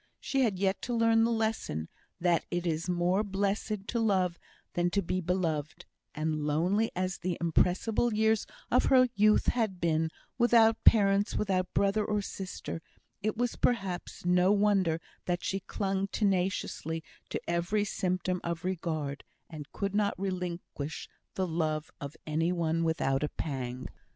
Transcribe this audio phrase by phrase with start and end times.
[0.19, 1.87] She had yet to learn the lesson,
[2.19, 4.39] that it is more blessed to love
[4.73, 5.85] than to be beloved;
[6.15, 10.09] and lonely as the impressible years of her youth had been
[10.39, 12.81] without parents, without brother or sister
[13.21, 19.71] it was, perhaps, no wonder that she clung tenaciously to every symptom of regard, and
[19.71, 23.87] could not relinquish the love of any one without a pang.